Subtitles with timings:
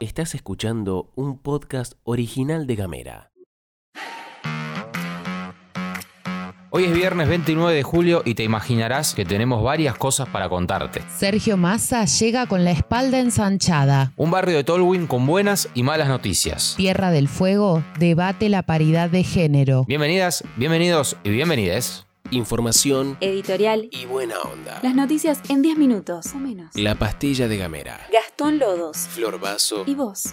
[0.00, 3.32] Estás escuchando un podcast original de Gamera.
[6.74, 11.02] Hoy es viernes 29 de julio y te imaginarás que tenemos varias cosas para contarte.
[11.16, 14.12] Sergio Massa llega con la espalda ensanchada.
[14.16, 16.74] Un barrio de Tolwyn con buenas y malas noticias.
[16.76, 19.84] Tierra del Fuego debate la paridad de género.
[19.84, 22.06] Bienvenidas, bienvenidos y bienvenides.
[22.32, 23.88] Información Editorial.
[23.92, 24.80] y buena onda.
[24.82, 26.74] Las noticias en 10 minutos o menos.
[26.74, 28.08] La pastilla de Gamera.
[28.10, 28.96] Gastón Lodos.
[28.96, 29.84] Flor Vaso.
[29.86, 30.32] Y vos.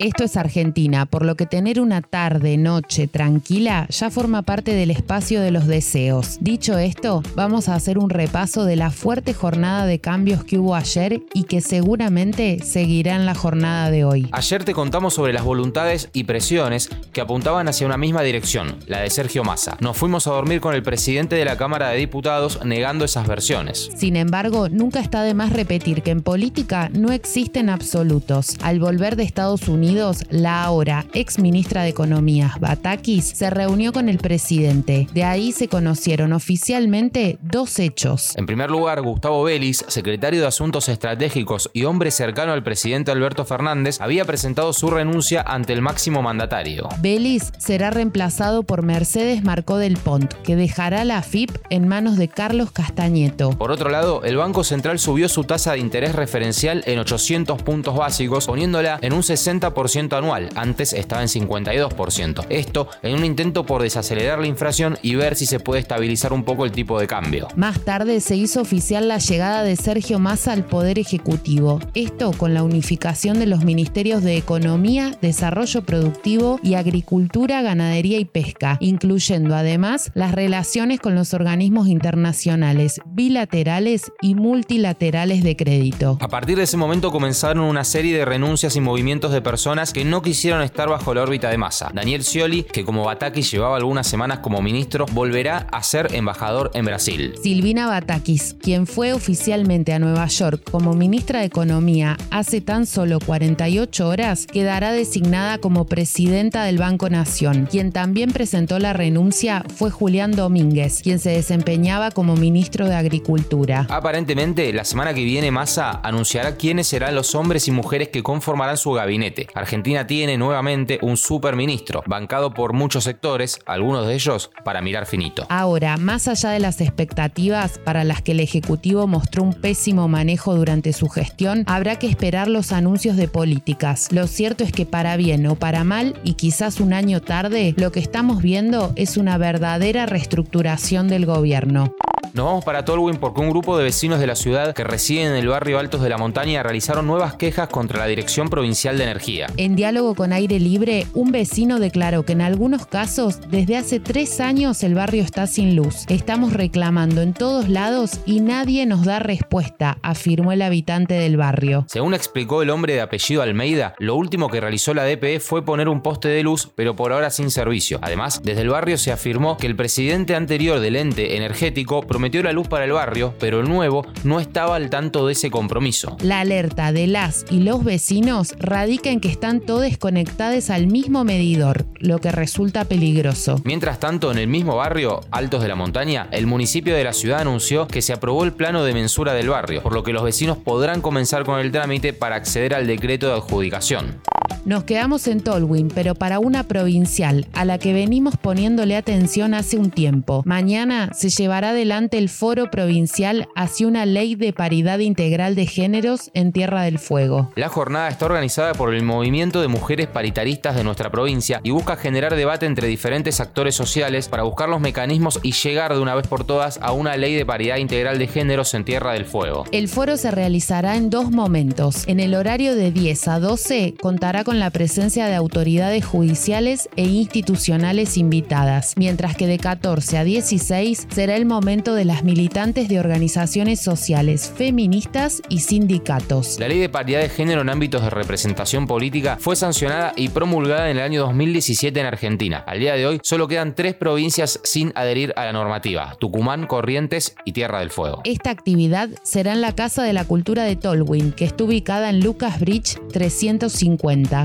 [0.00, 4.90] Esto es Argentina, por lo que tener una tarde, noche tranquila ya forma parte del
[4.90, 6.38] espacio de los deseos.
[6.40, 10.74] Dicho esto, vamos a hacer un repaso de la fuerte jornada de cambios que hubo
[10.74, 14.30] ayer y que seguramente seguirá en la jornada de hoy.
[14.32, 19.00] Ayer te contamos sobre las voluntades y presiones que apuntaban hacia una misma dirección, la
[19.00, 19.76] de Sergio Massa.
[19.80, 23.90] Nos fuimos a dormir con el presidente de la Cámara de Diputados negando esas versiones.
[23.94, 28.56] Sin embargo, nunca está de más repetir que en política no existen absolutos.
[28.62, 29.89] Al volver de Estados Unidos,
[30.30, 35.08] la ahora ex ministra de Economía, Batakis, se reunió con el presidente.
[35.12, 38.36] De ahí se conocieron oficialmente dos hechos.
[38.36, 43.44] En primer lugar, Gustavo Vélez, secretario de Asuntos Estratégicos y hombre cercano al presidente Alberto
[43.44, 46.88] Fernández, había presentado su renuncia ante el máximo mandatario.
[47.00, 52.28] Vélez será reemplazado por Mercedes Marcó del Pont, que dejará la FIP en manos de
[52.28, 53.50] Carlos Castañeto.
[53.50, 57.96] Por otro lado, el Banco Central subió su tasa de interés referencial en 800 puntos
[57.96, 59.79] básicos, poniéndola en un 60%
[60.12, 62.46] anual, antes estaba en 52%.
[62.48, 66.44] Esto en un intento por desacelerar la inflación y ver si se puede estabilizar un
[66.44, 67.48] poco el tipo de cambio.
[67.56, 71.80] Más tarde se hizo oficial la llegada de Sergio Massa al Poder Ejecutivo.
[71.94, 78.24] Esto con la unificación de los ministerios de Economía, Desarrollo Productivo y Agricultura, Ganadería y
[78.24, 86.18] Pesca, incluyendo además las relaciones con los organismos internacionales, bilaterales y multilaterales de crédito.
[86.20, 90.04] A partir de ese momento comenzaron una serie de renuncias y movimientos de personas que
[90.04, 91.90] no quisieron estar bajo la órbita de Massa.
[91.94, 96.84] Daniel Scioli, que como Batakis llevaba algunas semanas como ministro, volverá a ser embajador en
[96.84, 97.34] Brasil.
[97.40, 103.20] Silvina Batakis, quien fue oficialmente a Nueva York como ministra de Economía hace tan solo
[103.20, 107.68] 48 horas, quedará designada como presidenta del Banco Nación.
[107.70, 113.86] Quien también presentó la renuncia fue Julián Domínguez, quien se desempeñaba como ministro de Agricultura.
[113.88, 118.76] Aparentemente, la semana que viene Massa anunciará quiénes serán los hombres y mujeres que conformarán
[118.76, 119.46] su gabinete.
[119.60, 125.46] Argentina tiene nuevamente un superministro, bancado por muchos sectores, algunos de ellos para mirar finito.
[125.48, 130.54] Ahora, más allá de las expectativas para las que el Ejecutivo mostró un pésimo manejo
[130.54, 134.08] durante su gestión, habrá que esperar los anuncios de políticas.
[134.10, 137.92] Lo cierto es que para bien o para mal, y quizás un año tarde, lo
[137.92, 141.94] que estamos viendo es una verdadera reestructuración del gobierno.
[142.32, 145.34] Nos vamos para Tolwyn porque un grupo de vecinos de la ciudad que residen en
[145.34, 149.48] el barrio Altos de la Montaña realizaron nuevas quejas contra la Dirección Provincial de Energía.
[149.56, 154.40] En diálogo con Aire Libre, un vecino declaró que en algunos casos, desde hace tres
[154.40, 156.04] años el barrio está sin luz.
[156.08, 161.84] Estamos reclamando en todos lados y nadie nos da respuesta, afirmó el habitante del barrio.
[161.88, 165.88] Según explicó el hombre de apellido Almeida, lo último que realizó la DPE fue poner
[165.88, 167.98] un poste de luz, pero por ahora sin servicio.
[168.02, 172.52] Además, desde el barrio se afirmó que el presidente anterior del ente energético prometió la
[172.52, 176.16] luz para el barrio, pero el nuevo no estaba al tanto de ese compromiso.
[176.22, 181.24] La alerta de las y los vecinos radica en que están todos conectados al mismo
[181.24, 183.60] medidor, lo que resulta peligroso.
[183.64, 187.40] Mientras tanto, en el mismo barrio, Altos de la Montaña, el municipio de la ciudad
[187.40, 190.58] anunció que se aprobó el plano de mensura del barrio, por lo que los vecinos
[190.58, 194.20] podrán comenzar con el trámite para acceder al decreto de adjudicación.
[194.66, 199.78] Nos quedamos en Tolwyn, pero para una provincial, a la que venimos poniéndole atención hace
[199.78, 200.42] un tiempo.
[200.44, 206.30] Mañana se llevará adelante el foro provincial hacia una ley de paridad integral de géneros
[206.34, 207.50] en Tierra del Fuego.
[207.56, 211.96] La jornada está organizada por el Movimiento de Mujeres Paritaristas de nuestra provincia y busca
[211.96, 216.26] generar debate entre diferentes actores sociales para buscar los mecanismos y llegar de una vez
[216.26, 219.64] por todas a una ley de paridad integral de géneros en Tierra del Fuego.
[219.72, 222.06] El foro se realizará en dos momentos.
[222.06, 227.04] En el horario de 10 a 12 contará con la presencia de autoridades judiciales e
[227.04, 232.98] institucionales invitadas, mientras que de 14 a 16 será el momento de las militantes de
[232.98, 236.58] organizaciones sociales, feministas y sindicatos.
[236.58, 240.90] La ley de paridad de género en ámbitos de representación política fue sancionada y promulgada
[240.90, 242.64] en el año 2017 en Argentina.
[242.66, 247.34] Al día de hoy solo quedan tres provincias sin adherir a la normativa, Tucumán, Corrientes
[247.44, 248.22] y Tierra del Fuego.
[248.24, 252.20] Esta actividad será en la Casa de la Cultura de Tolwyn, que está ubicada en
[252.20, 254.39] Lucas Bridge 350.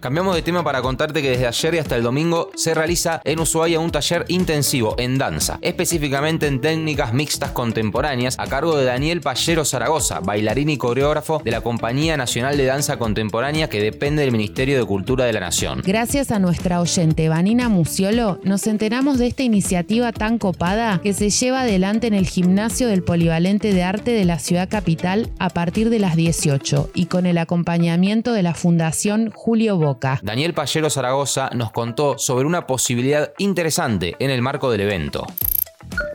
[0.00, 3.40] Cambiamos de tema para contarte que desde ayer y hasta el domingo se realiza en
[3.40, 9.20] Ushuaia un taller intensivo en danza, específicamente en técnicas mixtas contemporáneas, a cargo de Daniel
[9.20, 14.32] Pallero Zaragoza, bailarín y coreógrafo de la Compañía Nacional de Danza Contemporánea que depende del
[14.32, 15.82] Ministerio de Cultura de la Nación.
[15.84, 21.30] Gracias a nuestra oyente Vanina Muciolo, nos enteramos de esta iniciativa tan copada que se
[21.30, 25.90] lleva adelante en el gimnasio del Polivalente de Arte de la ciudad capital a partir
[25.90, 30.18] de las 18 y con el acompañamiento de la Fundación Julio Boca.
[30.22, 35.26] Daniel Pallero Zaragoza nos contó sobre una posibilidad interesante en el marco del evento.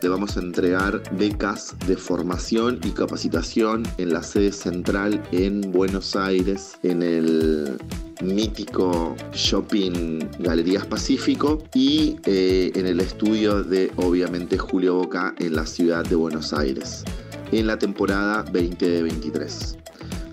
[0.02, 6.16] Le vamos a entregar becas de formación y capacitación en la sede central en Buenos
[6.16, 7.78] Aires, en el
[8.20, 15.64] mítico shopping Galerías Pacífico y eh, en el estudio de obviamente Julio Boca en la
[15.64, 17.04] ciudad de Buenos Aires
[17.52, 19.81] en la temporada 2023.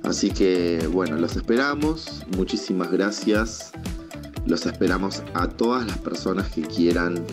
[0.10, 2.24] Así que bueno, los esperamos.
[2.36, 3.72] Muchísimas gracias.
[4.48, 7.24] Los esperamos a todas las personas que quieran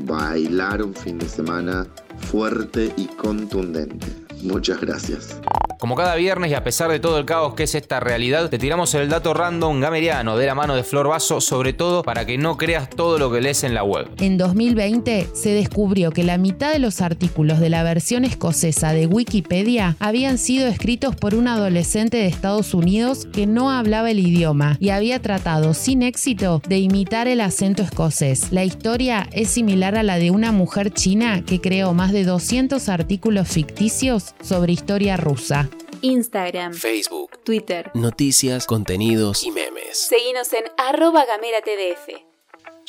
[0.00, 1.86] bailar un fin de semana
[2.30, 4.06] fuerte y contundente.
[4.42, 5.40] Muchas gracias.
[5.78, 8.58] Como cada viernes y a pesar de todo el caos que es esta realidad, te
[8.58, 12.38] tiramos el dato random gameriano de la mano de Flor Vaso, sobre todo para que
[12.38, 14.08] no creas todo lo que lees en la web.
[14.18, 19.06] En 2020 se descubrió que la mitad de los artículos de la versión escocesa de
[19.06, 24.78] Wikipedia habían sido escritos por un adolescente de Estados Unidos que no hablaba el idioma
[24.80, 28.50] y había tratado sin éxito de imitar el acento escocés.
[28.50, 32.88] La historia es similar a la de una mujer china que creó más de 200
[32.88, 35.65] artículos ficticios sobre historia rusa.
[36.02, 37.90] Instagram, Facebook, Twitter.
[37.94, 39.98] noticias, contenidos y memes.
[39.98, 42.25] Seguinos en arroba gamera tdf.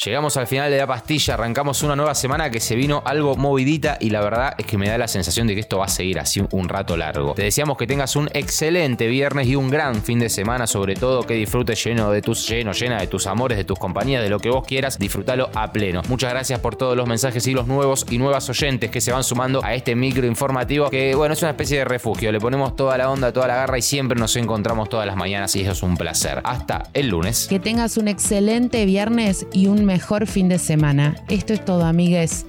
[0.05, 3.97] Llegamos al final de la pastilla, arrancamos una nueva semana que se vino algo movidita
[3.99, 6.19] y la verdad es que me da la sensación de que esto va a seguir
[6.19, 7.33] así un rato largo.
[7.33, 11.23] Te deseamos que tengas un excelente viernes y un gran fin de semana, sobre todo
[11.23, 14.39] que disfrutes lleno de tus lleno, llena de tus amores, de tus compañías, de lo
[14.39, 16.03] que vos quieras, disfrútalo a pleno.
[16.09, 19.23] Muchas gracias por todos los mensajes y los nuevos y nuevas oyentes que se van
[19.23, 22.31] sumando a este micro informativo que bueno, es una especie de refugio.
[22.31, 25.55] Le ponemos toda la onda, toda la garra y siempre nos encontramos todas las mañanas
[25.55, 26.39] y eso es un placer.
[26.43, 27.47] Hasta el lunes.
[27.49, 31.15] Que tengas un excelente viernes y un mejor fin de semana.
[31.29, 32.45] Esto es todo, amigues.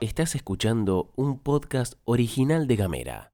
[0.00, 3.28] Estás escuchando un podcast original de Gamera.